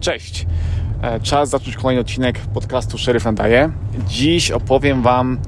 Cześć! 0.00 0.46
E, 1.02 1.20
czas 1.20 1.48
zacząć 1.48 1.76
kolejny 1.76 2.00
odcinek 2.00 2.38
podcastu 2.38 2.98
Szeryf 2.98 3.24
Nadaje. 3.24 3.70
Dziś 4.08 4.50
opowiem 4.50 5.02
Wam 5.02 5.38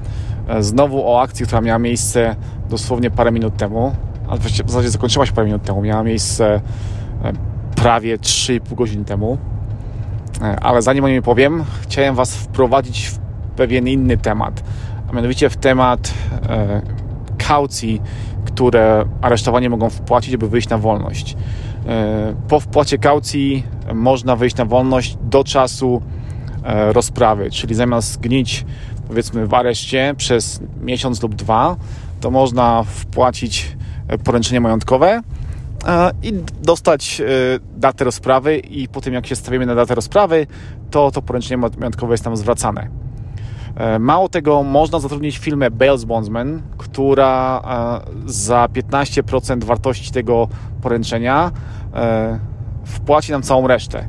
e, 0.47 0.63
znowu 0.63 1.07
o 1.11 1.21
akcji, 1.21 1.45
która 1.45 1.61
miała 1.61 1.79
miejsce 1.79 2.35
dosłownie 2.69 3.11
parę 3.11 3.31
minut 3.31 3.57
temu, 3.57 3.95
ale 4.27 4.39
w 4.39 4.71
zasadzie 4.71 4.89
zakończyła 4.89 5.25
się 5.25 5.31
parę 5.31 5.45
minut 5.45 5.63
temu. 5.63 5.81
Miała 5.81 6.03
miejsce 6.03 6.61
e, 7.23 7.33
prawie 7.75 8.17
3,5 8.17 8.75
godziny 8.75 9.05
temu. 9.05 9.37
Ale 10.61 10.81
zanim 10.81 11.03
o 11.03 11.07
niej 11.07 11.21
powiem, 11.21 11.63
chciałem 11.81 12.15
Was 12.15 12.35
wprowadzić 12.35 13.07
w 13.07 13.17
pewien 13.55 13.87
inny 13.87 14.17
temat, 14.17 14.63
a 15.09 15.13
mianowicie 15.13 15.49
w 15.49 15.57
temat 15.57 16.13
kaucji, 17.47 18.01
które 18.45 19.05
aresztowanie 19.21 19.69
mogą 19.69 19.89
wpłacić, 19.89 20.33
aby 20.33 20.49
wyjść 20.49 20.69
na 20.69 20.77
wolność. 20.77 21.35
E, 21.87 22.35
po 22.47 22.59
wpłacie 22.59 22.97
kaucji 22.97 23.63
można 23.93 24.35
wyjść 24.35 24.55
na 24.55 24.65
wolność 24.65 25.17
do 25.21 25.43
czasu 25.43 26.01
e, 26.63 26.93
rozprawy, 26.93 27.51
czyli 27.51 27.75
zamiast 27.75 28.19
gnić 28.19 28.65
powiedzmy 29.07 29.47
w 29.47 29.53
areszcie 29.53 30.13
przez 30.17 30.59
miesiąc 30.81 31.23
lub 31.23 31.35
dwa, 31.35 31.75
to 32.21 32.31
można 32.31 32.83
wpłacić 32.83 33.75
e, 34.07 34.17
poręczenie 34.17 34.61
majątkowe 34.61 35.21
i 36.23 36.33
dostać 36.61 37.21
datę 37.77 38.03
rozprawy 38.03 38.57
i 38.57 38.87
po 38.87 39.01
tym 39.01 39.13
jak 39.13 39.27
się 39.27 39.35
stawimy 39.35 39.65
na 39.65 39.75
datę 39.75 39.95
rozprawy, 39.95 40.47
to 40.91 41.11
to 41.11 41.21
poręczenie 41.21 41.57
majątkowe 41.57 42.13
jest 42.13 42.23
tam 42.23 42.37
zwracane. 42.37 43.02
Mało 43.99 44.29
tego, 44.29 44.63
można 44.63 44.99
zatrudnić 44.99 45.37
firmę 45.37 45.71
Bales 45.71 46.03
Bondsman, 46.03 46.61
która 46.77 47.61
za 48.25 48.65
15% 48.65 49.63
wartości 49.63 50.11
tego 50.11 50.47
poręczenia 50.81 51.51
e, 51.93 52.39
wpłaci 52.85 53.31
nam 53.31 53.41
całą 53.41 53.67
resztę. 53.67 54.07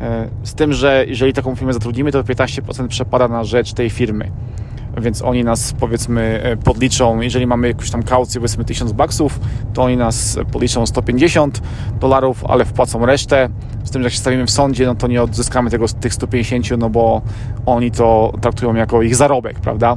E, 0.00 0.28
z 0.42 0.54
tym, 0.54 0.72
że 0.72 1.04
jeżeli 1.08 1.32
taką 1.32 1.54
firmę 1.54 1.72
zatrudnimy, 1.72 2.12
to 2.12 2.22
15% 2.22 2.88
przepada 2.88 3.28
na 3.28 3.44
rzecz 3.44 3.72
tej 3.72 3.90
firmy. 3.90 4.30
Więc 5.00 5.22
oni 5.22 5.44
nas 5.44 5.72
powiedzmy 5.72 6.40
e, 6.42 6.56
podliczą, 6.56 7.20
jeżeli 7.20 7.46
mamy 7.46 7.68
jakąś 7.68 7.90
tam 7.90 8.02
kaucję, 8.02 8.40
powiedzmy 8.40 8.64
1000 8.64 8.92
baksów, 8.92 9.40
to 9.74 9.82
oni 9.82 9.96
nas 9.96 10.38
podliczą 10.52 10.86
150 10.86 11.62
dolarów, 12.00 12.44
ale 12.48 12.64
wpłacą 12.64 13.06
resztę. 13.06 13.48
Z 13.84 13.90
tym, 13.90 14.02
że 14.02 14.06
jak 14.06 14.12
się 14.12 14.18
stawimy 14.18 14.46
w 14.46 14.50
sądzie, 14.50 14.86
no 14.86 14.94
to 14.94 15.06
nie 15.06 15.22
odzyskamy 15.22 15.70
tego, 15.70 15.88
tych 15.88 16.14
150, 16.14 16.70
no 16.78 16.90
bo 16.90 17.22
oni 17.66 17.90
to 17.90 18.32
traktują 18.40 18.74
jako 18.74 19.02
ich 19.02 19.16
zarobek, 19.16 19.60
prawda? 19.60 19.96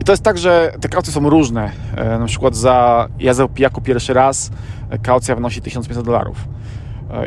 I 0.00 0.04
to 0.04 0.12
jest 0.12 0.22
tak, 0.22 0.38
że 0.38 0.72
te 0.80 0.88
kaucje 0.88 1.12
są 1.12 1.30
różne. 1.30 1.70
E, 1.96 2.18
na 2.18 2.26
przykład 2.26 2.56
za 2.56 3.08
jazdę 3.18 3.48
pijaku 3.48 3.80
pierwszy 3.80 4.14
raz 4.14 4.50
e, 4.90 4.98
kaucja 4.98 5.34
wynosi 5.34 5.62
1500 5.62 6.04
dolarów 6.04 6.48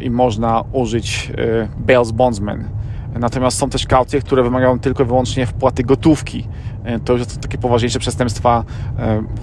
i 0.01 0.09
można 0.09 0.63
użyć 0.71 1.31
Bales 1.77 2.11
Bondsman. 2.11 2.69
Natomiast 3.19 3.57
są 3.57 3.69
też 3.69 3.85
kaucje, 3.85 4.21
które 4.21 4.43
wymagają 4.43 4.79
tylko 4.79 5.03
i 5.03 5.05
wyłącznie 5.05 5.45
wpłaty 5.45 5.83
gotówki. 5.83 6.47
To 7.05 7.13
już 7.13 7.25
są 7.25 7.39
takie 7.39 7.57
poważniejsze 7.57 7.99
przestępstwa. 7.99 8.63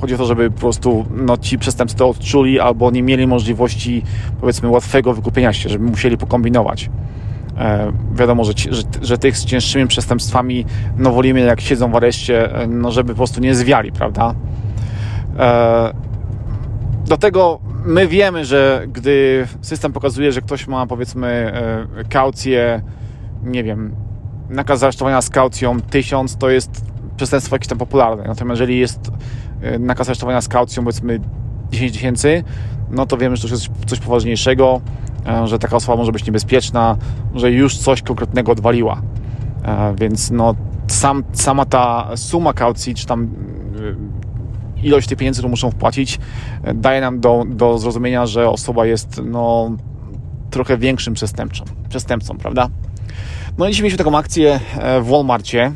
Chodzi 0.00 0.14
o 0.14 0.18
to, 0.18 0.26
żeby 0.26 0.50
po 0.50 0.60
prostu 0.60 1.06
no, 1.16 1.36
ci 1.36 1.58
przestępcy 1.58 1.96
to 1.96 2.08
odczuli 2.08 2.60
albo 2.60 2.90
nie 2.90 3.02
mieli 3.02 3.26
możliwości 3.26 4.02
powiedzmy 4.40 4.68
łatwego 4.68 5.14
wykupienia 5.14 5.52
się, 5.52 5.68
żeby 5.68 5.84
musieli 5.84 6.16
pokombinować. 6.18 6.90
E, 7.58 7.92
wiadomo, 8.14 8.44
że, 8.44 8.52
że, 8.70 8.82
że, 9.02 9.18
tych 9.18 9.36
z 9.36 9.44
cięższymi 9.44 9.86
przestępstwami 9.86 10.64
no 10.96 11.12
wolimy 11.12 11.40
jak 11.40 11.60
siedzą 11.60 11.90
w 11.90 11.96
areszcie, 11.96 12.54
e, 12.54 12.66
no 12.66 12.92
żeby 12.92 13.12
po 13.12 13.16
prostu 13.16 13.40
nie 13.40 13.54
zwiali, 13.54 13.92
prawda? 13.92 14.34
E, 15.38 15.92
do 17.06 17.16
tego 17.16 17.60
my 17.84 18.08
wiemy, 18.08 18.44
że 18.44 18.86
gdy 18.92 19.46
system 19.60 19.92
pokazuje, 19.92 20.32
że 20.32 20.40
ktoś 20.40 20.68
ma 20.68 20.86
powiedzmy 20.86 21.52
kaucję, 22.08 22.82
nie 23.42 23.64
wiem, 23.64 23.94
nakaz 24.50 24.82
aresztowania 24.82 25.22
z 25.22 25.30
kaucją 25.30 25.80
1000 25.80 26.36
to 26.36 26.50
jest 26.50 26.84
przestępstwo 27.16 27.54
jakieś 27.56 27.68
tam 27.68 27.78
popularne. 27.78 28.24
Natomiast 28.26 28.60
jeżeli 28.60 28.78
jest 28.78 29.10
nakaz 29.80 30.08
aresztowania 30.08 30.40
z 30.40 30.48
kaucją 30.48 30.82
powiedzmy 30.84 31.20
10 31.70 31.92
tysięcy, 31.92 32.44
no 32.90 33.06
to 33.06 33.16
wiemy, 33.16 33.36
że 33.36 33.48
to 33.48 33.54
jest 33.54 33.68
coś 33.86 33.98
poważniejszego 33.98 34.80
E, 35.26 35.46
że 35.46 35.58
taka 35.58 35.76
osoba 35.76 35.96
może 35.96 36.12
być 36.12 36.26
niebezpieczna, 36.26 36.96
że 37.34 37.50
już 37.50 37.78
coś 37.78 38.02
konkretnego 38.02 38.52
odwaliła. 38.52 39.02
E, 39.64 39.94
więc 40.00 40.30
no, 40.30 40.54
sam, 40.86 41.24
sama 41.32 41.64
ta 41.64 42.10
suma 42.16 42.52
kaucji, 42.52 42.94
czy 42.94 43.06
tam 43.06 43.22
e, 43.22 44.86
ilość 44.86 45.08
tych 45.08 45.18
pieniędzy, 45.18 45.38
które 45.38 45.50
muszą 45.50 45.70
wpłacić, 45.70 46.18
daje 46.74 47.00
nam 47.00 47.20
do, 47.20 47.44
do 47.48 47.78
zrozumienia, 47.78 48.26
że 48.26 48.48
osoba 48.48 48.86
jest 48.86 49.20
no, 49.24 49.70
trochę 50.50 50.78
większym 50.78 51.14
przestępcą, 51.14 51.64
przestępcą, 51.88 52.38
prawda? 52.38 52.68
No 53.58 53.68
i 53.68 53.70
dzisiaj 53.70 53.82
mieliśmy 53.82 54.04
taką 54.04 54.18
akcję 54.18 54.60
w 55.02 55.06
Walmartie. 55.06 55.72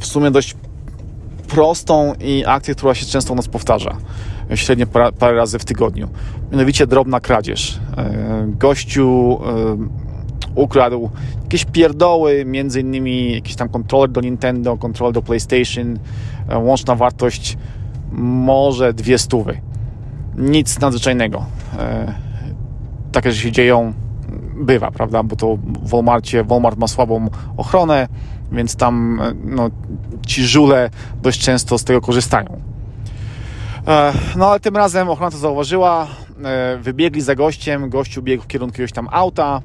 W 0.00 0.06
sumie 0.06 0.30
dość 0.30 0.56
prostą 1.48 2.14
i 2.20 2.44
akcję, 2.46 2.74
która 2.74 2.94
się 2.94 3.06
często 3.06 3.32
u 3.32 3.36
nas 3.36 3.48
powtarza 3.48 3.96
średnio 4.56 4.86
parę, 5.18 5.36
razy 5.36 5.58
w 5.58 5.64
tygodniu. 5.64 6.08
Mianowicie 6.52 6.86
drobna 6.86 7.20
kradzież. 7.20 7.80
E, 7.96 8.46
gościu 8.46 9.38
e, 9.46 9.76
ukradł 10.54 11.10
jakieś 11.42 11.64
pierdoły, 11.64 12.44
między 12.44 12.80
innymi 12.80 13.32
jakiś 13.32 13.56
tam 13.56 13.68
kontroler 13.68 14.10
do 14.10 14.20
Nintendo, 14.20 14.76
kontroler 14.76 15.14
do 15.14 15.22
PlayStation, 15.22 15.98
e, 16.48 16.58
łączna 16.58 16.94
wartość 16.94 17.58
może 18.12 18.94
dwie 18.94 19.18
stówy. 19.18 19.60
Nic 20.36 20.80
nadzwyczajnego. 20.80 21.46
Takie 23.12 23.32
rzeczy 23.32 23.42
się 23.42 23.52
dzieją, 23.52 23.92
bywa, 24.54 24.90
prawda, 24.90 25.22
bo 25.22 25.36
to 25.36 25.56
w 25.56 25.90
Walmartie, 25.90 26.44
Walmart 26.44 26.78
ma 26.78 26.88
słabą 26.88 27.28
ochronę, 27.56 28.08
więc 28.52 28.76
tam 28.76 29.20
no, 29.44 29.70
ci 30.26 30.46
żule 30.46 30.90
dość 31.22 31.40
często 31.40 31.78
z 31.78 31.84
tego 31.84 32.00
korzystają. 32.00 32.72
E, 33.86 34.12
no 34.36 34.50
ale 34.50 34.60
tym 34.60 34.76
razem 34.76 35.08
ochrona 35.08 35.30
to 35.30 35.38
zauważyła, 35.38 36.06
e, 36.44 36.76
wybiegli 36.76 37.20
za 37.20 37.34
gościem, 37.34 37.90
gościu 37.90 38.22
biegł 38.22 38.42
w 38.42 38.46
kierunku 38.46 38.74
jakiegoś 38.74 38.92
tam 38.92 39.08
auta, 39.10 39.62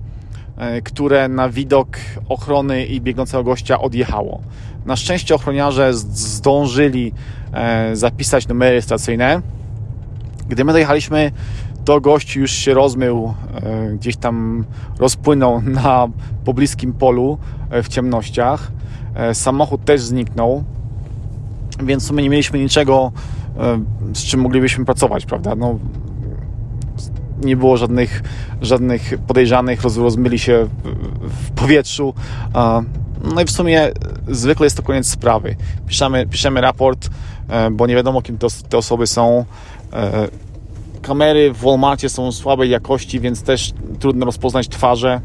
e, 0.57 0.81
które 0.81 1.27
na 1.27 1.49
widok 1.49 1.87
ochrony 2.29 2.85
i 2.85 3.01
biegnącego 3.01 3.43
gościa 3.43 3.79
odjechało. 3.79 4.41
Na 4.85 4.95
szczęście 4.95 5.35
ochroniarze 5.35 5.93
zdążyli 5.93 7.13
zapisać 7.93 8.47
numery 8.47 8.71
rejestracyjne. 8.71 9.41
Gdy 10.49 10.65
my 10.65 10.71
dojechaliśmy, 10.71 11.31
to 11.87 12.01
gość 12.01 12.35
już 12.35 12.51
się 12.51 12.73
rozmył, 12.73 13.33
gdzieś 13.93 14.17
tam 14.17 14.65
rozpłynął 14.99 15.61
na 15.61 16.07
pobliskim 16.45 16.93
polu 16.93 17.37
w 17.83 17.87
ciemnościach. 17.87 18.71
Samochód 19.33 19.85
też 19.85 20.01
zniknął, 20.01 20.63
więc 21.83 22.03
w 22.03 22.07
sumie 22.07 22.23
nie 22.23 22.29
mieliśmy 22.29 22.59
niczego 22.59 23.11
E, 23.59 23.79
z 24.13 24.23
czym 24.23 24.41
moglibyśmy 24.41 24.85
pracować, 24.85 25.25
prawda? 25.25 25.55
No, 25.55 25.79
nie 27.41 27.57
było 27.57 27.77
żadnych, 27.77 28.23
żadnych 28.61 29.13
podejrzanych, 29.27 29.81
roz, 29.81 29.97
rozmyli 29.97 30.39
się 30.39 30.67
w, 31.21 31.51
powietrzu. 31.51 32.13
No 33.35 33.41
i 33.41 33.45
w 33.45 33.51
sumie 33.51 33.91
zwykle 34.27 34.65
jest 34.65 34.77
to 34.77 34.83
koniec 34.83 35.07
sprawy. 35.07 35.55
Piszemy, 35.87 36.27
piszemy 36.27 36.61
raport, 36.61 37.09
e, 37.49 37.71
bo 37.71 37.87
nie 37.87 37.95
wiadomo, 37.95 38.21
kim 38.21 38.37
te 38.69 38.77
osoby 38.77 39.07
są. 39.07 39.45
E, 40.97 41.01
kamery 41.01 41.53
w 41.53 41.57
Walmartie 41.57 42.09
są 42.09 42.31
słabej 42.31 42.69
jakości, 42.69 43.19
więc 43.19 43.43
też 43.43 43.73
trudno 43.99 44.25
rozpoznać 44.25 44.67
twarze. 44.67 45.21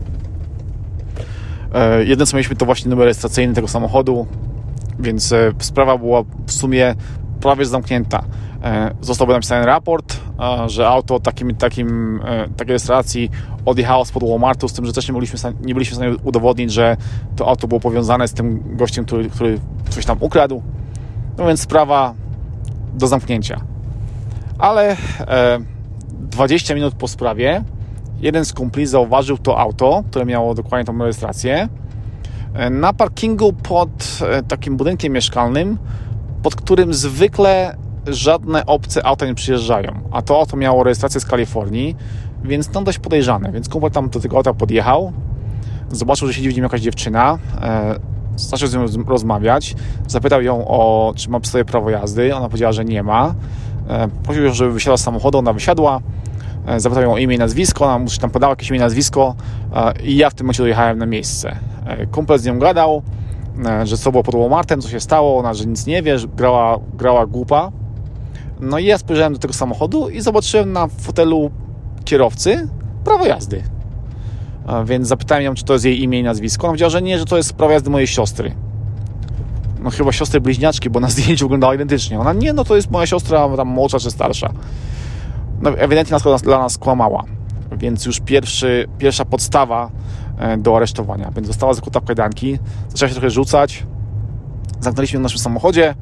Jedyne 2.04 2.26
co 2.26 2.36
mieliśmy 2.36 2.56
to 2.56 2.66
właśnie 2.66 2.90
numer 2.90 3.04
rejestracyjny 3.04 3.54
tego 3.54 3.68
samochodu, 3.68 4.26
więc 4.98 5.34
sprawa 5.58 5.98
była 5.98 6.22
w 6.46 6.52
sumie 6.52 6.94
prawie 7.40 7.66
zamknięta. 7.66 8.24
E, 8.62 8.94
zostałby 9.00 9.32
napisany 9.32 9.66
raport, 9.66 10.20
że 10.66 10.88
auto 10.88 11.20
takim, 11.20 11.54
takim, 11.54 12.20
e, 12.24 12.48
takiej 12.48 12.66
rejestracji 12.66 13.30
odjechało 13.64 14.04
spod 14.04 14.24
Walmartu, 14.28 14.68
z 14.68 14.72
tym, 14.72 14.86
że 14.86 14.92
też 14.92 15.08
nie, 15.08 15.14
nie 15.14 15.74
byliśmy 15.74 15.92
w 15.92 15.96
stanie 15.96 16.16
udowodnić, 16.24 16.72
że 16.72 16.96
to 17.36 17.48
auto 17.48 17.68
było 17.68 17.80
powiązane 17.80 18.28
z 18.28 18.32
tym 18.32 18.76
gościem, 18.76 19.04
który, 19.04 19.30
który 19.30 19.58
coś 19.90 20.04
tam 20.04 20.16
ukradł. 20.20 20.62
No 21.38 21.46
więc 21.46 21.60
sprawa 21.60 22.14
do 22.94 23.06
zamknięcia. 23.06 23.71
Ale 24.62 24.96
20 26.10 26.72
e, 26.72 26.76
minut 26.76 26.94
po 26.94 27.08
sprawie 27.08 27.64
jeden 28.20 28.44
z 28.44 28.52
kumpli 28.52 28.86
zauważył 28.86 29.38
to 29.38 29.58
auto, 29.58 30.04
które 30.10 30.24
miało 30.24 30.54
dokładnie 30.54 30.84
tą 30.84 30.98
rejestrację 30.98 31.68
na 32.70 32.92
parkingu 32.92 33.52
pod 33.52 34.18
takim 34.48 34.76
budynkiem 34.76 35.12
mieszkalnym 35.12 35.78
pod 36.42 36.54
którym 36.54 36.94
zwykle 36.94 37.76
żadne 38.06 38.66
obce 38.66 39.06
auta 39.06 39.26
nie 39.26 39.34
przyjeżdżają. 39.34 40.00
A 40.10 40.22
to 40.22 40.38
auto 40.38 40.56
miało 40.56 40.84
rejestrację 40.84 41.20
z 41.20 41.26
Kalifornii, 41.26 41.96
więc 42.44 42.68
to 42.68 42.82
dość 42.82 42.98
podejrzane. 42.98 43.52
Więc 43.52 43.68
kumpel 43.68 43.90
tam 43.90 44.08
do 44.08 44.20
tego 44.20 44.36
auta 44.36 44.54
podjechał, 44.54 45.12
zobaczył, 45.90 46.28
że 46.28 46.34
siedzi 46.34 46.50
w 46.50 46.54
nim 46.54 46.62
jakaś 46.62 46.80
dziewczyna, 46.80 47.38
e, 47.62 47.94
zaczął 48.36 48.68
z 48.68 48.74
nią 48.74 49.04
rozmawiać, 49.06 49.74
zapytał 50.06 50.42
ją 50.42 50.68
o, 50.68 51.12
czy 51.16 51.30
ma 51.30 51.40
sobie 51.42 51.64
prawo 51.64 51.90
jazdy, 51.90 52.36
ona 52.36 52.48
powiedziała, 52.48 52.72
że 52.72 52.84
nie 52.84 53.02
ma. 53.02 53.34
E, 53.88 54.08
prosił 54.08 54.44
ją, 54.44 54.54
żeby 54.54 54.72
wysiadła 54.72 54.96
z 54.96 55.02
samochodu, 55.02 55.38
ona 55.38 55.52
wysiadła, 55.52 56.00
zapytał 56.76 57.02
ją 57.02 57.12
o 57.12 57.18
imię 57.18 57.34
i 57.34 57.38
nazwisko, 57.38 57.84
ona 57.84 58.06
tam 58.20 58.30
podała 58.30 58.50
jakieś 58.50 58.70
imię 58.70 58.78
i 58.78 58.80
nazwisko 58.80 59.34
i 60.04 60.16
ja 60.16 60.30
w 60.30 60.34
tym 60.34 60.46
momencie 60.46 60.62
dojechałem 60.62 60.98
na 60.98 61.06
miejsce. 61.06 61.56
Kumpel 62.12 62.38
z 62.38 62.44
nią 62.44 62.58
gadał, 62.58 63.02
że 63.84 63.98
co 63.98 64.12
było 64.12 64.22
pod 64.22 64.34
Walmartem, 64.34 64.80
co 64.80 64.88
się 64.88 65.00
stało, 65.00 65.38
ona, 65.38 65.54
że 65.54 65.66
nic 65.66 65.86
nie 65.86 66.02
wie, 66.02 66.18
że 66.18 66.28
grała, 66.28 66.78
grała 66.94 67.26
głupa. 67.26 67.72
No 68.60 68.78
i 68.78 68.84
ja 68.84 68.98
spojrzałem 68.98 69.32
do 69.32 69.38
tego 69.38 69.54
samochodu 69.54 70.08
i 70.08 70.20
zobaczyłem 70.20 70.72
na 70.72 70.86
fotelu 70.86 71.50
kierowcy 72.04 72.68
prawo 73.04 73.26
jazdy. 73.26 73.62
Więc 74.84 75.08
zapytałem 75.08 75.44
ją, 75.44 75.54
czy 75.54 75.64
to 75.64 75.72
jest 75.72 75.84
jej 75.84 76.02
imię 76.02 76.20
i 76.20 76.22
nazwisko. 76.22 76.66
Ona 76.66 76.72
powiedziała, 76.72 76.90
że 76.90 77.02
nie, 77.02 77.18
że 77.18 77.24
to 77.24 77.36
jest 77.36 77.52
prawo 77.52 77.72
jazdy 77.72 77.90
mojej 77.90 78.06
siostry. 78.06 78.54
No 79.82 79.90
chyba 79.90 80.12
siostry 80.12 80.40
bliźniaczki, 80.40 80.90
bo 80.90 81.00
na 81.00 81.08
zdjęciu 81.10 81.44
wyglądała 81.44 81.74
identycznie. 81.74 82.20
Ona, 82.20 82.32
nie, 82.32 82.52
no 82.52 82.64
to 82.64 82.76
jest 82.76 82.90
moja 82.90 83.06
siostra, 83.06 83.48
tam 83.56 83.68
młodsza 83.68 83.98
czy 83.98 84.10
starsza. 84.10 84.52
No 85.62 85.70
ewidentnie 85.70 86.18
nas, 86.24 86.42
dla 86.42 86.58
nas 86.58 86.78
kłamała. 86.78 87.24
Więc 87.72 88.06
już 88.06 88.20
pierwszy, 88.20 88.88
pierwsza 88.98 89.24
podstawa 89.24 89.90
e, 90.38 90.56
do 90.56 90.76
aresztowania. 90.76 91.30
Więc 91.34 91.46
została 91.46 91.74
zakuta 91.74 92.00
w 92.00 92.04
kajdanki, 92.04 92.58
zaczęła 92.88 93.08
się 93.08 93.14
trochę 93.14 93.30
rzucać. 93.30 93.86
Zamknęliśmy 94.80 95.18
w 95.18 95.22
naszym 95.22 95.38
samochodzie 95.38 95.94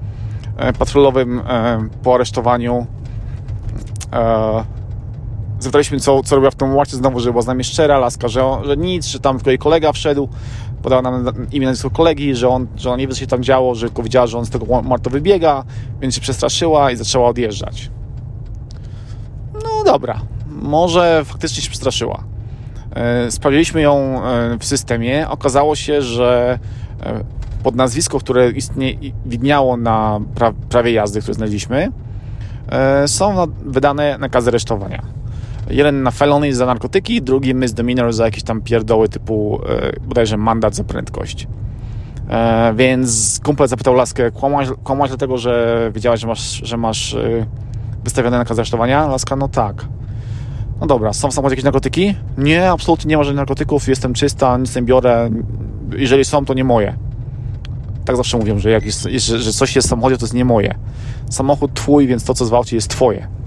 e, 0.57 0.73
patrolowym 0.73 1.39
e, 1.39 1.89
po 2.03 2.15
aresztowaniu. 2.15 2.87
Zapytaliśmy, 5.59 6.01
co, 6.01 6.23
co 6.23 6.35
robiła 6.37 6.51
w 6.51 6.55
tym 6.55 6.75
łacie 6.77 6.97
znowu, 6.97 7.21
że 7.21 7.31
była 7.31 7.43
z 7.43 7.47
nami 7.47 7.65
szczera, 7.65 7.99
laska, 7.99 8.29
że, 8.29 8.43
że 8.65 8.77
nic, 8.77 9.07
że 9.07 9.21
tam 9.21 9.41
kolei 9.41 9.59
kolega 9.59 9.93
wszedł, 9.93 10.29
podała 10.83 11.03
nam 11.03 11.25
imię 11.53 11.67
nazwisko 11.67 11.91
kolegi, 11.91 12.35
że, 12.35 12.49
on, 12.49 12.67
że 12.77 12.89
ona 12.89 12.99
nie 12.99 13.07
wie, 13.07 13.15
co 13.15 13.21
się 13.21 13.27
tam 13.27 13.43
działo, 13.43 13.75
że 13.75 13.87
tylko 13.87 14.03
widziała, 14.03 14.27
że 14.27 14.39
on 14.39 14.47
z 14.47 14.51
tego 14.51 14.83
marto 14.83 15.11
wybiega, 15.11 15.65
więc 16.01 16.15
się 16.15 16.21
przestraszyła 16.21 16.91
i 16.91 16.97
zaczęła 16.97 17.29
odjeżdżać. 17.29 17.91
No 19.55 19.85
dobra, 19.85 20.21
może 20.49 21.23
faktycznie 21.25 21.63
się 21.63 21.71
przestraszyła. 21.71 22.25
E, 22.95 23.31
sprawdziliśmy 23.31 23.81
ją 23.81 24.25
e, 24.25 24.59
w 24.59 24.65
systemie. 24.65 25.29
Okazało 25.29 25.77
się, 25.77 26.03
że 26.03 26.59
e, 27.03 27.25
pod 27.63 27.75
nazwisko, 27.75 28.19
które 28.19 28.51
istnie, 28.51 28.95
widniało 29.27 29.77
na 29.77 30.21
prawie 30.69 30.93
jazdy, 30.93 31.21
które 31.21 31.35
znaleźliśmy, 31.35 31.93
są 33.07 33.47
wydane 33.65 34.19
nakazy 34.19 34.51
aresztowania. 34.51 35.03
Jeden 35.71 36.03
na 36.03 36.11
felony 36.11 36.55
za 36.55 36.67
narkotyki, 36.67 37.23
drugi 37.23 37.55
misdemeanor 37.55 38.13
za 38.13 38.25
jakieś 38.25 38.43
tam 38.43 38.61
pierdoły 38.61 39.09
typu 39.09 39.61
e, 39.69 40.01
bodajże 40.01 40.37
mandat 40.37 40.75
za 40.75 40.85
prędkość. 40.85 41.47
E, 42.31 42.75
więc 42.77 43.41
kumpel 43.45 43.69
zapytał 43.69 43.95
laskę, 43.95 44.31
kłamasz, 44.31 44.69
kłamasz 44.85 45.09
dlatego, 45.09 45.39
że 45.39 45.91
wiedziałaś, 45.95 46.21
że 46.21 46.27
masz, 46.27 46.61
że 46.65 46.77
masz 46.77 47.15
e, 47.15 47.47
wystawiony 48.05 48.39
nakaz 48.39 48.59
aresztowania? 48.59 49.07
Laska, 49.07 49.37
no 49.37 49.49
tak. 49.49 49.85
No 50.81 50.87
dobra, 50.87 51.13
są 51.13 51.31
w 51.31 51.35
samochodzie 51.35 51.53
jakieś 51.53 51.65
narkotyki? 51.65 52.15
Nie, 52.39 52.71
absolutnie 52.71 53.09
nie 53.09 53.17
ma 53.17 53.25
żadnych 53.25 53.37
narkotyków, 53.37 53.89
jestem 53.89 54.15
czysta, 54.15 54.59
nic 54.59 54.77
nie 54.77 54.83
biorę. 54.83 55.31
Jeżeli 55.97 56.25
są, 56.25 56.45
to 56.45 56.55
nie 56.55 56.65
moje. 56.65 56.95
Tak 58.05 58.17
zawsze 58.17 58.39
mówią, 58.39 58.59
że, 58.59 58.71
jak 58.71 58.87
jest, 58.87 59.03
że, 59.03 59.39
że 59.39 59.53
coś 59.53 59.77
jest 59.77 59.89
w 59.89 59.91
samochodzie, 59.91 60.19
to 60.19 60.25
jest 60.25 60.35
nie 60.35 60.45
moje. 60.45 60.75
Samochód 61.31 61.75
twój, 61.75 62.07
więc 62.07 62.25
to, 62.25 62.35
co 62.35 62.45
zwałci, 62.45 62.75
jest 62.75 62.89
twoje. 62.89 63.40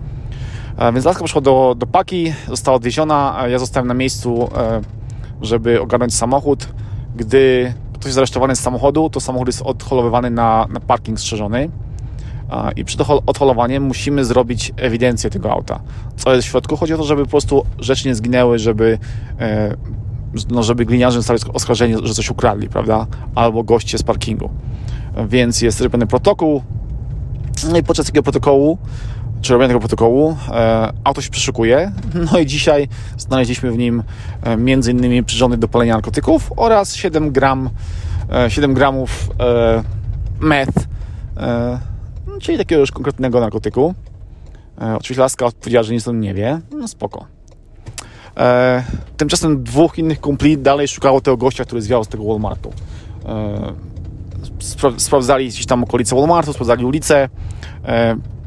Więc 0.94 1.06
laska 1.06 1.22
poszła 1.22 1.42
do, 1.42 1.76
do 1.78 1.88
paki, 1.88 2.34
została 2.48 2.78
odwieziona, 2.78 3.44
ja 3.48 3.60
zostałem 3.60 3.88
na 3.88 3.94
miejscu, 3.94 4.50
e, 4.58 4.82
żeby 5.42 5.82
ogarnąć 5.82 6.16
samochód. 6.16 6.68
Gdy 7.16 7.74
ktoś 7.94 8.06
jest 8.06 8.18
aresztowany 8.18 8.56
z 8.56 8.60
samochodu, 8.60 9.10
to 9.10 9.20
samochód 9.20 9.48
jest 9.48 9.62
odholowywany 9.62 10.30
na, 10.30 10.68
na 10.70 10.80
parking 10.80 11.20
strzeżony 11.20 11.70
i 12.76 12.86
przed 12.86 13.02
odholowaniem 13.26 13.84
musimy 13.84 14.26
zrobić 14.26 14.72
ewidencję 14.78 15.30
tego 15.30 15.52
auta. 15.52 15.80
Co 16.18 16.34
jest 16.34 16.48
w 16.48 16.52
środku? 16.52 16.78
Chodzi 16.78 16.94
o 16.94 16.98
to, 16.98 17.04
żeby 17.04 17.24
po 17.24 17.30
prostu 17.30 17.66
rzeczy 17.80 18.08
nie 18.08 18.16
zginęły, 18.16 18.60
żeby, 18.60 19.00
e, 19.40 19.76
no, 20.50 20.64
żeby 20.64 20.86
gliniarze 20.86 21.22
zostali 21.22 21.40
oskarżeni, 21.54 21.96
że 22.04 22.14
coś 22.14 22.30
ukradli, 22.30 22.70
prawda? 22.70 23.08
Albo 23.36 23.64
goście 23.64 23.98
z 23.98 24.04
parkingu. 24.04 24.50
Więc 25.28 25.62
jest 25.62 25.78
zrobiony 25.78 26.08
protokół. 26.08 26.62
No 27.70 27.78
i 27.78 27.84
podczas 27.84 28.06
takiego 28.06 28.24
protokołu 28.24 28.78
czy 29.44 29.54
robienia 29.54 29.68
tego 29.68 29.80
protokołu. 29.80 30.38
E, 30.50 30.94
auto 31.04 31.22
się 31.22 31.30
przeszukuje, 31.30 31.92
no 32.32 32.40
i 32.40 32.46
dzisiaj 32.46 32.88
znaleźliśmy 33.18 33.72
w 33.72 33.78
nim 33.78 34.04
e, 34.44 34.92
innymi 34.92 35.24
przyrządy 35.24 35.58
do 35.58 35.68
palenia 35.68 35.94
narkotyków 35.94 36.52
oraz 36.58 36.96
7 36.96 37.32
gram 37.32 37.70
7 38.48 38.72
e, 38.72 38.74
gramów 38.74 39.30
meth, 40.40 40.88
czyli 42.42 42.58
takiego 42.58 42.82
już 42.82 42.92
konkretnego 42.92 43.40
narkotyku. 43.40 43.94
Oczywiście 44.98 45.22
laska 45.22 45.46
odpowiedziała, 45.46 45.84
że 45.84 45.94
nic 45.94 46.08
o 46.08 46.12
tym 46.12 46.22
nie 46.22 46.34
wie. 46.34 46.60
No 46.72 46.88
spoko. 46.88 47.26
Tymczasem 49.18 49.64
dwóch 49.64 49.98
innych 49.98 50.22
kumpli 50.22 50.58
dalej 50.58 50.88
szukało 50.88 51.22
tego 51.22 51.38
gościa, 51.38 51.66
który 51.66 51.82
zwiał 51.82 52.04
z 52.04 52.08
tego 52.08 52.24
Walmartu. 52.24 52.74
Sprawdzali 54.98 55.48
gdzieś 55.48 55.66
tam 55.66 55.84
okolice 55.84 56.16
Walmartu, 56.16 56.54
sprawdzali 56.54 56.86
ulicę 56.86 57.30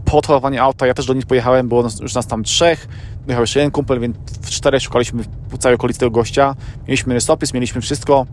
po 0.07 0.21
auta 0.61 0.87
ja 0.87 0.95
też 0.95 1.07
do 1.07 1.15
nich 1.15 1.27
pojechałem, 1.27 1.69
było 1.69 1.85
już 2.01 2.15
nas 2.15 2.27
tam 2.27 2.45
trzech, 2.45 2.89
jechał 3.29 3.43
jeszcze 3.43 3.59
jeden 3.59 3.71
kumpel, 3.71 4.01
więc 4.01 4.17
w 4.43 4.51
czterech 4.51 4.83
szukaliśmy 4.83 5.25
po 5.51 5.59
całej 5.59 5.75
okolicy 5.75 6.01
tego 6.01 6.11
gościa. 6.11 6.55
Mieliśmy 6.89 7.15
rysopis, 7.15 7.55
mieliśmy 7.55 7.81
wszystko. 7.81 8.27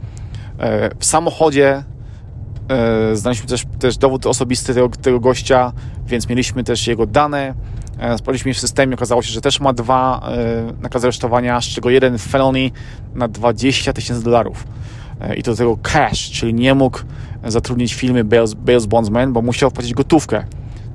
E, 0.59 0.89
w 0.99 1.05
samochodzie 1.05 1.83
e, 2.69 3.15
znaleźliśmy 3.15 3.49
też, 3.49 3.63
też 3.79 3.97
dowód 3.97 4.25
osobisty 4.25 4.73
tego, 4.73 4.89
tego 4.89 5.19
gościa, 5.19 5.73
więc 6.07 6.29
mieliśmy 6.29 6.63
też 6.63 6.87
jego 6.87 7.05
dane. 7.05 7.53
E, 7.99 8.17
sprawdziliśmy 8.17 8.53
w 8.53 8.59
systemie, 8.59 8.95
okazało 8.95 9.21
się, 9.21 9.31
że 9.31 9.41
też 9.41 9.59
ma 9.59 9.73
dwa 9.73 10.29
nakazy 10.81 11.07
aresztowania, 11.07 11.61
z 11.61 11.65
czego 11.65 11.89
jeden 11.89 12.17
felony 12.17 12.71
na 13.15 13.27
20 13.27 13.93
tysięcy 13.93 14.23
dolarów. 14.23 14.67
I 15.37 15.43
to 15.43 15.51
do 15.51 15.57
tego 15.57 15.77
cash, 15.77 16.31
czyli 16.31 16.53
nie 16.53 16.73
mógł 16.73 16.99
zatrudnić 17.47 17.93
firmy 17.93 18.23
Bales, 18.23 18.53
Bales 18.53 18.85
Bondsman, 18.85 19.33
bo 19.33 19.41
musiał 19.41 19.69
wpłacić 19.69 19.93
gotówkę 19.93 20.43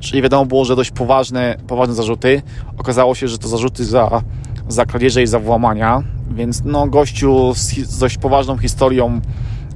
czyli 0.01 0.23
wiadomo 0.23 0.47
było, 0.47 0.65
że 0.65 0.77
dość 0.77 0.91
poważne, 0.91 1.57
poważne 1.67 1.95
zarzuty. 1.95 2.43
Okazało 2.79 3.15
się, 3.15 3.29
że 3.29 3.39
to 3.39 3.49
zarzuty 3.49 3.85
za, 3.85 4.23
za 4.69 4.87
kradzieże 4.87 5.23
i 5.23 5.27
za 5.27 5.39
włamania, 5.39 6.03
więc 6.31 6.63
no 6.65 6.87
gościu 6.87 7.55
z, 7.55 7.75
z 7.75 7.99
dość 7.99 8.19
poważną 8.19 8.59
historią 8.59 9.21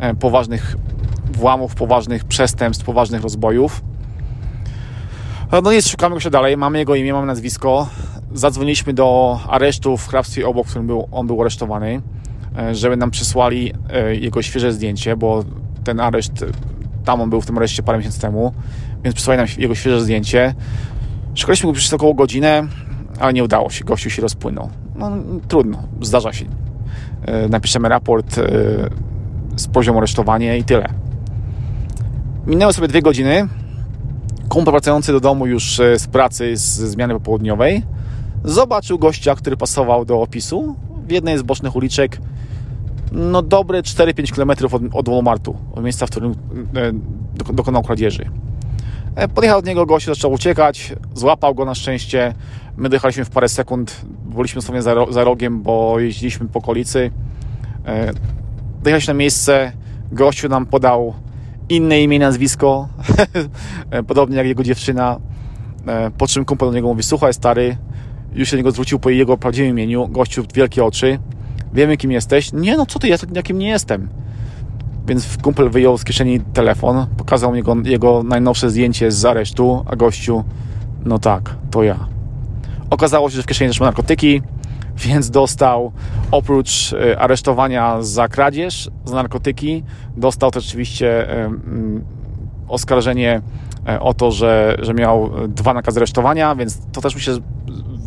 e, 0.01 0.15
poważnych 0.15 0.77
włamów, 1.33 1.75
poważnych 1.75 2.25
przestępstw, 2.25 2.85
poważnych 2.85 3.23
rozbojów. 3.23 3.83
E, 5.53 5.63
no 5.63 5.73
nic, 5.73 5.89
szukamy 5.89 6.15
go 6.15 6.21
się 6.21 6.31
dalej, 6.31 6.57
mamy 6.57 6.79
jego 6.79 6.95
imię, 6.95 7.13
mamy 7.13 7.27
nazwisko. 7.27 7.89
Zadzwoniliśmy 8.35 8.95
do 8.95 9.39
aresztu 9.49 9.97
w 9.97 10.09
hrabstwie 10.09 10.49
obok, 10.49 10.67
w 10.67 10.71
którym 10.71 10.87
był, 10.87 11.09
on 11.13 11.27
był 11.27 11.41
aresztowany, 11.41 12.03
e, 12.59 12.75
żeby 12.75 12.97
nam 12.97 13.11
przysłali 13.11 13.73
e, 13.91 14.17
jego 14.17 14.43
świeże 14.43 14.73
zdjęcie, 14.73 15.17
bo 15.17 15.45
ten 15.85 16.00
areszt, 16.00 16.45
tam 17.05 17.21
on 17.21 17.31
był 17.31 17.41
w 17.41 17.47
tym 17.47 17.59
areszcie 17.59 17.83
parę 17.83 17.99
miesięcy 17.99 18.21
temu 18.21 18.52
więc 19.04 19.14
przysłali 19.16 19.38
nam 19.38 19.47
jego 19.59 19.75
świeże 19.75 20.00
zdjęcie. 20.00 20.54
Szukaliśmy 21.35 21.66
go 21.66 21.73
przez 21.73 21.92
około 21.92 22.14
godzinę, 22.14 22.66
ale 23.21 23.32
nie 23.32 23.44
udało 23.44 23.71
się, 23.71 23.85
gościu 23.85 24.11
się 24.11 24.23
rozpłynął. 24.23 24.71
No, 24.97 25.11
trudno, 25.49 25.82
zdarza 26.00 26.32
się. 26.32 26.44
E, 27.23 27.49
napiszemy 27.49 27.88
raport 27.88 28.38
e, 28.38 28.44
z 29.56 29.66
poziomu 29.66 29.99
aresztowania 29.99 30.56
i 30.56 30.64
tyle. 30.64 30.88
Minęły 32.47 32.73
sobie 32.73 32.88
dwie 32.88 33.02
godziny. 33.02 33.49
Kumpel 34.49 34.73
wracający 34.73 35.12
do 35.12 35.21
domu 35.21 35.47
już 35.47 35.80
e, 35.80 35.99
z 35.99 36.06
pracy, 36.06 36.56
z 36.56 36.62
zmiany 36.62 37.14
popołudniowej, 37.14 37.82
zobaczył 38.44 38.99
gościa, 38.99 39.35
który 39.35 39.56
pasował 39.56 40.04
do 40.04 40.23
opisu 40.23 40.76
w 41.06 41.11
jednej 41.11 41.38
z 41.38 41.42
bocznych 41.42 41.76
uliczek, 41.76 42.18
no 43.12 43.42
dobre 43.42 43.82
4-5 43.82 44.35
km 44.35 44.50
od, 44.73 44.82
od 44.94 45.09
Walmartu, 45.09 45.56
od 45.73 45.85
miejsca, 45.85 46.06
w 46.06 46.11
którym 46.11 46.35
dokonał 47.52 47.82
kradzieży. 47.82 48.30
E, 49.16 49.28
podjechał 49.28 49.59
od 49.59 49.66
niego 49.66 49.87
gość, 49.87 50.07
zaczął 50.07 50.33
uciekać, 50.33 50.92
złapał 51.14 51.54
go 51.54 51.64
na 51.64 51.75
szczęście. 51.75 52.35
My 52.76 52.88
dojechaliśmy 52.88 53.25
w 53.25 53.31
parę 53.31 53.49
sekund, 53.49 54.00
byliśmy 54.25 54.62
sobie 54.62 54.83
za, 54.83 54.95
za 55.11 55.25
rogiem, 55.25 55.62
bo 55.62 56.00
jeździliśmy 56.00 56.49
po 56.49 56.59
okolicy. 56.59 57.11
E, 57.87 58.12
dojechaliśmy 58.83 59.14
na 59.14 59.19
miejsce, 59.19 59.73
gościu 60.12 60.49
nam 60.49 60.66
podał 60.66 61.14
inne 61.69 62.02
imię 62.02 62.16
i 62.16 62.21
nazwisko, 62.21 62.88
e, 63.90 64.02
podobnie 64.02 64.37
jak 64.37 64.47
jego 64.47 64.62
dziewczyna. 64.62 65.19
Po 66.19 66.26
czym 66.26 66.45
kumpel 66.45 66.69
do 66.69 66.75
niego 66.75 66.88
mówi, 66.88 67.02
słuchaj 67.02 67.35
stary, 67.35 67.76
już 68.35 68.49
się 68.49 68.57
do 68.57 68.59
niego 68.59 68.71
zwrócił 68.71 68.99
po 68.99 69.11
jego 69.11 69.37
prawdziwym 69.37 69.71
imieniu, 69.71 70.09
gościu 70.09 70.45
wielkie 70.54 70.85
oczy, 70.85 71.19
wiemy 71.73 71.97
kim 71.97 72.12
jesteś. 72.12 72.52
Nie 72.52 72.76
no, 72.76 72.87
co 72.87 72.99
ty, 72.99 73.09
ja 73.09 73.16
jakim 73.35 73.59
nie 73.59 73.69
jestem. 73.69 74.09
Więc 75.12 75.38
kumpel 75.42 75.71
wyjął 75.71 75.99
z 75.99 76.04
kieszeni 76.04 76.40
telefon, 76.40 77.07
pokazał 77.16 77.54
jego, 77.54 77.76
jego 77.85 78.23
najnowsze 78.23 78.71
zdjęcie 78.71 79.11
z 79.11 79.25
aresztu, 79.25 79.85
a 79.87 79.97
gościu, 79.97 80.45
no 81.04 81.19
tak, 81.19 81.57
to 81.71 81.83
ja. 81.83 82.07
Okazało 82.90 83.31
się, 83.31 83.37
że 83.37 83.42
w 83.42 83.47
kieszeni 83.47 83.71
też 83.71 83.81
ma 83.81 83.87
narkotyki, 83.87 84.42
więc 84.97 85.31
dostał 85.31 85.92
oprócz 86.31 86.92
e, 86.92 87.19
aresztowania 87.19 88.02
za 88.02 88.28
kradzież, 88.28 88.90
za 89.04 89.14
narkotyki, 89.14 89.85
dostał 90.16 90.50
też 90.50 90.69
oczywiście 90.69 91.26
um, 91.42 92.04
oskarżenie 92.69 93.42
e, 93.88 94.00
o 94.00 94.14
to, 94.14 94.31
że, 94.31 94.76
że 94.83 94.95
miał 94.95 95.31
dwa 95.49 95.75
nakazy 95.75 95.99
aresztowania, 95.99 96.54
więc 96.54 96.78
to 96.92 97.00
też 97.00 97.14
mi 97.14 97.21
się 97.21 97.33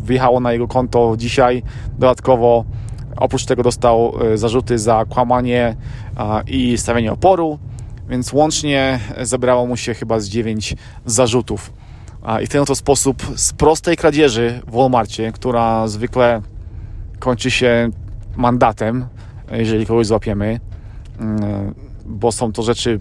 wyjechało 0.02 0.40
na 0.40 0.52
jego 0.52 0.68
konto 0.68 1.14
dzisiaj. 1.18 1.62
Dodatkowo 1.98 2.64
oprócz 3.16 3.44
tego 3.44 3.62
dostał 3.62 4.12
zarzuty 4.34 4.78
za 4.78 5.04
kłamanie 5.08 5.76
i 6.46 6.78
stawianie 6.78 7.12
oporu, 7.12 7.58
więc 8.08 8.32
łącznie 8.32 9.00
zebrało 9.22 9.66
mu 9.66 9.76
się 9.76 9.94
chyba 9.94 10.20
z 10.20 10.28
9 10.28 10.74
zarzutów. 11.06 11.72
I 12.42 12.46
w 12.46 12.48
ten 12.48 12.62
oto 12.62 12.74
sposób 12.74 13.22
z 13.36 13.52
prostej 13.52 13.96
kradzieży 13.96 14.60
w 14.66 14.76
Walmartie, 14.76 15.32
która 15.32 15.88
zwykle 15.88 16.42
kończy 17.18 17.50
się 17.50 17.90
mandatem, 18.36 19.06
jeżeli 19.50 19.86
kogoś 19.86 20.06
złapiemy, 20.06 20.60
mm, 21.18 21.74
bo 22.06 22.32
są 22.32 22.52
to 22.52 22.62
rzeczy 22.62 22.98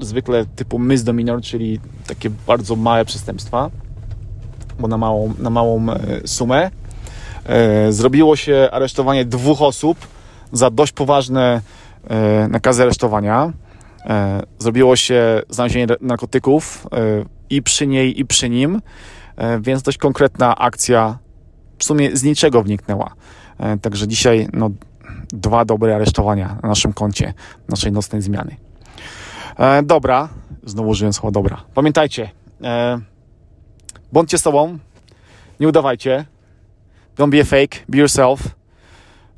zwykle 0.00 0.46
typu 0.46 0.78
misdemeanor, 0.78 1.40
czyli 1.42 1.80
takie 2.06 2.30
bardzo 2.30 2.76
małe 2.76 3.04
przestępstwa, 3.04 3.70
bo 4.78 4.88
na 4.88 4.98
małą, 4.98 5.34
na 5.38 5.50
małą 5.50 5.90
e, 5.90 5.96
sumę. 6.26 6.70
E, 7.44 7.92
zrobiło 7.92 8.36
się 8.36 8.68
aresztowanie 8.72 9.24
dwóch 9.24 9.62
osób 9.62 9.98
za 10.52 10.70
dość 10.70 10.92
poważne 10.92 11.60
nakazy 12.48 12.82
aresztowania. 12.82 13.52
Zrobiło 14.58 14.96
się 14.96 15.42
znalezienie 15.48 15.86
narkotyków 16.00 16.86
i 17.50 17.62
przy 17.62 17.86
niej, 17.86 18.20
i 18.20 18.24
przy 18.24 18.48
nim, 18.48 18.82
więc 19.60 19.82
dość 19.82 19.98
konkretna 19.98 20.56
akcja 20.56 21.18
w 21.78 21.84
sumie 21.84 22.16
z 22.16 22.22
niczego 22.22 22.62
wniknęła. 22.62 23.14
Także 23.82 24.08
dzisiaj 24.08 24.48
no, 24.52 24.70
dwa 25.28 25.64
dobre 25.64 25.94
aresztowania 25.94 26.56
na 26.62 26.68
naszym 26.68 26.92
koncie 26.92 27.34
naszej 27.68 27.92
nocnej 27.92 28.22
zmiany. 28.22 28.56
E, 29.58 29.82
dobra, 29.82 30.28
znowu 30.64 30.88
użyłem 30.88 31.12
słowa 31.12 31.30
dobra. 31.30 31.64
Pamiętajcie, 31.74 32.30
e, 32.62 33.00
bądźcie 34.12 34.38
sobą, 34.38 34.78
nie 35.60 35.68
udawajcie, 35.68 36.24
don't 37.16 37.30
be 37.30 37.40
a 37.40 37.44
fake, 37.44 37.78
be 37.88 37.98
yourself. 37.98 38.40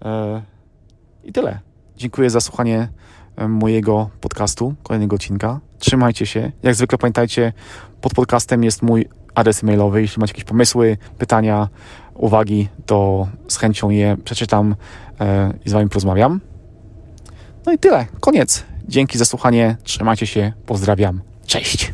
E, 0.04 0.42
I 1.24 1.32
tyle. 1.32 1.58
Dziękuję 2.00 2.30
za 2.30 2.40
słuchanie 2.40 2.88
e, 3.36 3.48
mojego 3.48 4.10
podcastu, 4.20 4.74
kolejnego 4.82 5.16
odcinka. 5.16 5.60
Trzymajcie 5.78 6.26
się. 6.26 6.52
Jak 6.62 6.74
zwykle 6.74 6.98
pamiętajcie, 6.98 7.52
pod 8.00 8.14
podcastem 8.14 8.64
jest 8.64 8.82
mój 8.82 9.08
adres 9.34 9.62
e-mailowy. 9.62 10.02
Jeśli 10.02 10.20
macie 10.20 10.30
jakieś 10.30 10.44
pomysły, 10.44 10.98
pytania, 11.18 11.68
uwagi, 12.14 12.68
to 12.86 13.28
z 13.48 13.56
chęcią 13.56 13.90
je 13.90 14.16
przeczytam 14.24 14.74
e, 15.20 15.52
i 15.64 15.70
z 15.70 15.72
Wami 15.72 15.88
porozmawiam. 15.88 16.40
No 17.66 17.72
i 17.72 17.78
tyle. 17.78 18.06
Koniec. 18.20 18.64
Dzięki 18.88 19.18
za 19.18 19.24
słuchanie. 19.24 19.76
Trzymajcie 19.82 20.26
się. 20.26 20.52
Pozdrawiam. 20.66 21.20
Cześć. 21.46 21.92